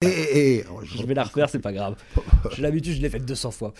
[0.00, 1.96] Eh, eh, eh, oh, Je vais la refaire, c'est pas grave.
[2.54, 3.74] J'ai l'habitude, je l'ai faite 200 fois.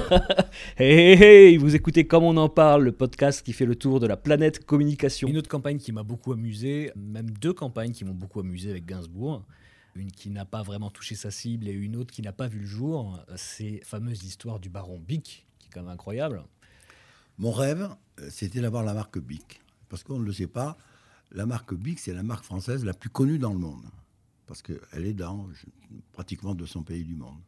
[0.78, 4.00] hey, hey, hey, vous écoutez Comme on en parle, le podcast qui fait le tour
[4.00, 5.28] de la planète communication.
[5.28, 8.86] Une autre campagne qui m'a beaucoup amusé, même deux campagnes qui m'ont beaucoup amusé avec
[8.86, 9.44] Gainsbourg.
[9.96, 12.60] Une qui n'a pas vraiment touché sa cible et une autre qui n'a pas vu
[12.60, 13.20] le jour.
[13.36, 16.42] C'est la fameuse histoire du baron Bic, qui est quand même incroyable.
[17.36, 17.86] Mon rêve,
[18.20, 19.60] euh, c'était d'avoir la marque Bic.
[19.90, 20.78] Parce qu'on ne le sait pas,
[21.32, 23.84] la marque Bic, c'est la marque française la plus connue dans le monde.
[24.50, 25.48] Parce qu'elle est dans
[26.10, 27.38] pratiquement 200 pays du monde.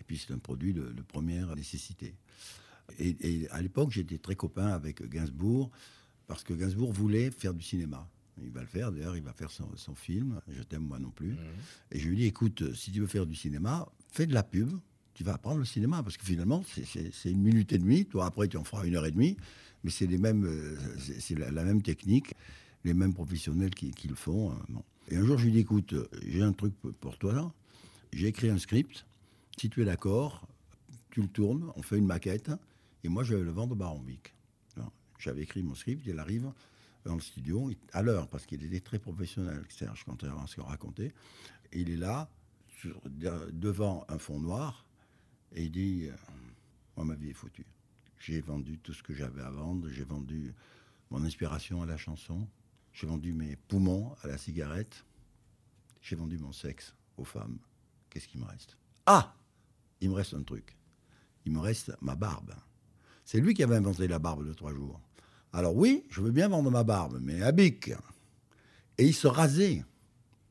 [0.00, 2.16] Et puis c'est un produit de, de première nécessité.
[2.98, 5.70] Et, et à l'époque, j'étais très copain avec Gainsbourg,
[6.26, 8.10] parce que Gainsbourg voulait faire du cinéma.
[8.42, 11.10] Il va le faire, d'ailleurs, il va faire son, son film, Je t'aime moi non
[11.10, 11.36] plus.
[11.92, 14.68] Et je lui dis, écoute, si tu veux faire du cinéma, fais de la pub,
[15.14, 18.48] tu vas apprendre le cinéma, parce que finalement, c'est- une minute et demie, toi après
[18.48, 19.36] tu en feras une heure et demie,
[19.84, 20.76] mais c'est les mêmes, euh,
[21.20, 22.34] c'est la, la même technique,
[22.82, 24.50] les mêmes professionnels qui, qui le font.
[24.70, 24.82] bon.
[25.08, 25.94] Et un jour, je lui dis, écoute,
[26.26, 27.52] j'ai un truc pour- toi
[28.12, 29.06] j'ai écrit un script,
[29.58, 30.46] si tu es d'accord,
[31.10, 32.50] tu le tournes, on fait une maquette,
[33.04, 34.34] et moi je vais le vendre au Baron Vic.
[34.76, 36.52] Alors, J'avais écrit mon script, il arrive
[37.04, 41.12] dans le studio, à l'heure, parce qu'il était très professionnel, Serge, à ce qu'on racontait.
[41.72, 42.28] Il est là,
[43.52, 44.84] devant un fond noir,
[45.54, 46.12] et il dit euh,
[46.96, 47.66] Moi, ma vie est foutue.
[48.18, 50.54] J'ai vendu tout ce que j'avais à vendre, j'ai vendu
[51.10, 52.46] mon inspiration à la chanson,
[52.92, 55.04] j'ai vendu mes poumons à la cigarette,
[56.00, 57.58] j'ai vendu mon sexe aux femmes.
[58.10, 58.76] Qu'est-ce qui me reste?
[59.06, 59.34] Ah
[60.00, 60.76] Il me reste un truc.
[61.46, 62.52] Il me reste ma barbe.
[63.24, 65.00] C'est lui qui avait inventé la barbe de trois jours.
[65.52, 67.90] Alors oui, je veux bien vendre ma barbe, mais à bic.
[68.98, 69.84] Et il se rasait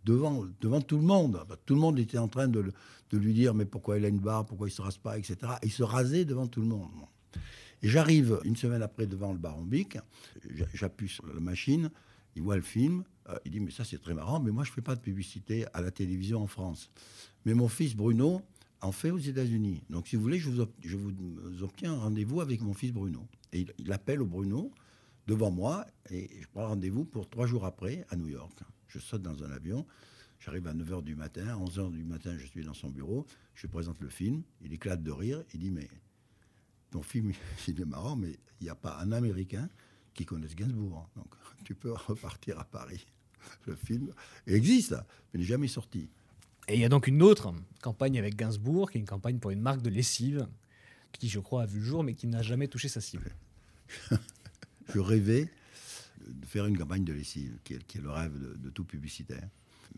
[0.04, 1.46] devant, devant tout le monde.
[1.66, 2.72] Tout le monde était en train de,
[3.12, 5.18] de lui dire mais pourquoi il a une barbe, pourquoi il ne se rase pas,
[5.18, 5.38] etc.
[5.62, 6.90] Et il se rasait devant tout le monde.
[7.84, 9.98] Et j'arrive une semaine après devant le baron Bic,
[10.54, 11.90] j'a- j'appuie sur la machine,
[12.36, 14.72] il voit le film, euh, il dit mais ça c'est très marrant, mais moi je
[14.72, 16.92] fais pas de publicité à la télévision en France.
[17.46, 18.42] Mais mon fils Bruno
[18.82, 19.84] en fait aux États-Unis.
[19.90, 23.28] Donc si vous voulez, je vous, obtiens un rendez-vous avec mon fils Bruno.
[23.54, 24.72] Et il, appelle au Bruno
[25.28, 28.60] devant moi et je prends rendez-vous pour trois jours après à New York.
[28.88, 29.86] Je saute dans un avion,
[30.40, 33.26] j'arrive à 9h du matin, à 11h du matin, je suis dans son bureau,
[33.56, 35.88] je présente le film, il éclate de rire, il dit mais
[36.90, 37.32] ton film
[37.68, 39.70] il est marrant, mais il n'y a pas un Américain
[40.14, 41.10] qui connaisse Gainsbourg.
[41.16, 41.28] Donc
[41.66, 43.06] tu peux repartir à Paris.
[43.66, 44.14] Le film
[44.46, 44.96] existe,
[45.34, 46.10] mais n'est jamais sorti.
[46.68, 49.52] Et il y a donc une autre campagne avec Gainsbourg, qui est une campagne pour
[49.52, 50.48] une marque de lessive,
[51.12, 53.36] qui je crois a vu le jour, mais qui n'a jamais touché sa cible.
[54.94, 55.50] Je rêvais
[56.28, 58.84] de faire une campagne de lessive, qui est, qui est le rêve de, de tout
[58.84, 59.48] publicitaire.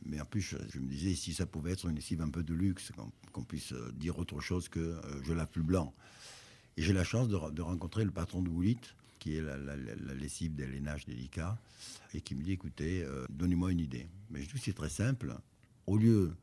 [0.06, 2.44] Mais en plus, je, je me disais, si ça pouvait être une lessive un peu
[2.44, 2.92] de luxe,
[3.32, 5.94] qu'on puisse euh, dire autre chose que euh, je lave plus blanc.
[6.78, 8.80] Et j'ai la chance de, de rencontrer le patron de Woolit,
[9.24, 11.58] qui est la, lessive des lainages délicats,
[12.14, 14.06] et qui me dit, écoutez, euh, donnez-moi une idée.
[14.30, 15.34] Mais je dis, c'est très simple.
[15.88, 16.34] Au lieu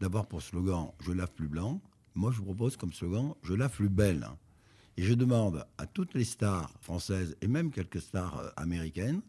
[0.00, 1.80] d'avoir pour slogan «je lave plus blanc»,
[2.16, 4.26] moi je vous propose comme slogan «je lave plus belle».
[4.96, 9.20] Et je demande à toutes les stars françaises et même quelques stars euh, américaines,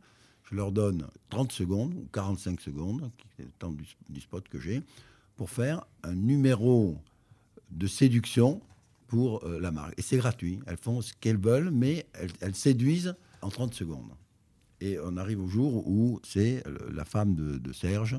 [0.50, 3.76] je leur donne 30 secondes ou 45 secondes, qui est le temps
[4.10, 4.82] du spot que j'ai,
[5.36, 6.98] pour faire un numéro
[7.70, 8.64] de séduction
[9.08, 9.94] pour euh, la marque.
[9.98, 10.60] Et c'est gratuit.
[10.68, 14.12] Elles font ce qu'elles veulent, mais elles, elles séduisent en 30 secondes.
[14.82, 18.18] Et on arrive au jour où c'est le- la femme de, de Serge.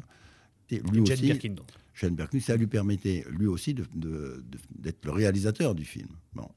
[0.70, 1.66] Et lui Jane aussi, Birkin, donc.
[1.94, 6.08] Shane Birkin, ça lui permettait lui aussi de- de- de- d'être le réalisateur du film
[6.34, 6.48] bon.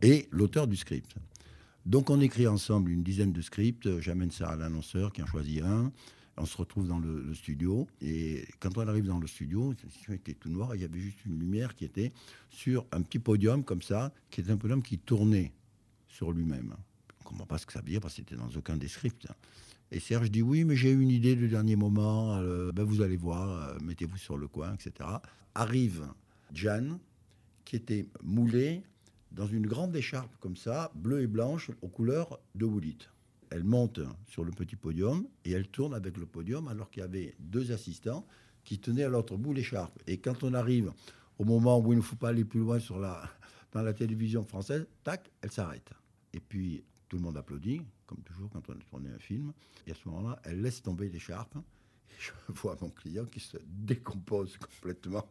[0.00, 1.14] et l'auteur du script.
[1.84, 5.62] Donc on écrit ensemble une dizaine de scripts, j'amène ça à l'annonceur qui en choisit
[5.62, 5.92] un,
[6.36, 9.74] on se retrouve dans le, studio et quand on arrive dans le studio,
[10.08, 12.12] il était tout noir, il y avait juste une lumière qui était
[12.50, 15.52] sur un petit podium comme ça, qui était un podium qui tournait
[16.06, 16.74] sur lui-même.
[17.20, 18.88] On ne comprend pas ce que ça veut dire parce que c'était dans aucun des
[18.88, 19.28] scripts.
[19.90, 22.36] Et Serge dit oui, mais j'ai eu une idée du dernier moment.
[22.36, 25.08] euh, ben vous allez voir, euh, mettez-vous sur le coin, etc.
[25.54, 26.06] Arrive
[26.52, 26.98] Jeanne,
[27.64, 28.82] qui était moulée
[29.34, 32.98] dans une grande écharpe comme ça, bleue et blanche, aux couleurs de Woolit.
[33.50, 37.04] Elle monte sur le petit podium et elle tourne avec le podium alors qu'il y
[37.04, 38.26] avait deux assistants
[38.64, 39.98] qui tenaient à l'autre bout l'écharpe.
[40.06, 40.92] Et quand on arrive
[41.38, 43.28] au moment où il ne faut pas aller plus loin sur la,
[43.72, 45.90] dans la télévision française, tac, elle s'arrête.
[46.32, 49.52] Et puis tout le monde applaudit, comme toujours quand on a tourné un film.
[49.86, 51.56] Et à ce moment-là, elle laisse tomber l'écharpe.
[52.18, 55.26] Je vois mon client qui se décompose complètement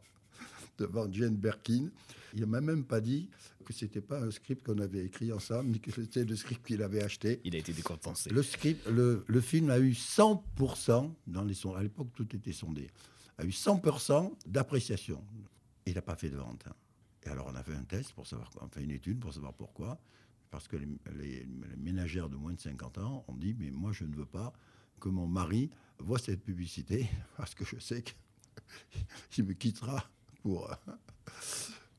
[0.81, 1.89] devant Jane Birkin.
[2.33, 3.30] Il m'a même pas dit
[3.66, 6.81] que c'était pas un script qu'on avait écrit ensemble, mais que c'était le script qu'il
[6.81, 7.42] avait acheté.
[7.44, 8.30] Il a été décompensé.
[8.30, 11.80] Le, script, le, le film a eu 100% dans les sondages.
[11.80, 12.89] À l'époque, tout était sondé.
[13.38, 15.24] A eu 100% d'appréciation.
[15.86, 16.63] Il n'a pas fait de vente.
[16.68, 16.74] hein.
[17.24, 19.33] Et alors, on a fait un test pour savoir, on a fait une étude pour
[19.33, 20.00] savoir pourquoi.
[20.50, 20.88] Parce que les,
[21.18, 24.25] les- les ménagères de moins de 50 ans ont dit Mais moi, je ne veux
[24.25, 24.51] pas
[25.00, 25.69] que mon mari
[26.00, 27.07] voit cette publicité
[27.38, 28.12] parce que je sais que
[29.38, 30.04] il me quittera
[30.41, 30.69] pour,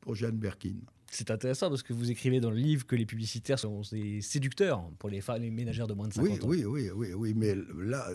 [0.01, 0.77] pour Jeanne Berkin.
[1.15, 4.83] C'est intéressant parce que vous écrivez dans le livre que les publicitaires sont des séducteurs
[4.99, 6.47] pour les, femmes, les ménagères de moins de 50 oui, ans.
[6.47, 8.09] Oui, oui, oui, oui, mais là,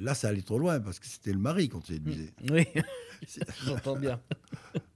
[0.00, 2.32] là, ça allait trop loin parce que c'était le mari qu'on séduisait.
[2.50, 2.66] Oui,
[3.64, 4.20] j'entends bien.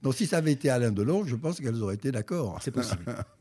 [0.01, 2.59] Donc si ça avait été Alain Delon, je pense qu'elles auraient été d'accord.
[2.61, 3.05] C'est possible.